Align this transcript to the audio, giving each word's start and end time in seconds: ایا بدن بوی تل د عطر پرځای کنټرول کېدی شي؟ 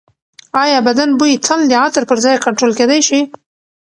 ایا 0.63 0.79
بدن 0.87 1.09
بوی 1.19 1.33
تل 1.45 1.59
د 1.67 1.73
عطر 1.83 2.03
پرځای 2.11 2.35
کنټرول 2.45 2.71
کېدی 2.79 2.99
شي؟ 3.07 3.19